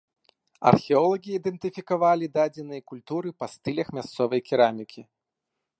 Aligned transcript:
Археолагі 0.69 1.29
ідэнтыфікавалі 1.39 2.31
дадзеныя 2.39 2.81
культуры 2.93 3.29
па 3.43 3.53
стылях 3.55 3.87
мясцовай 4.01 4.39
керамікі. 4.51 5.01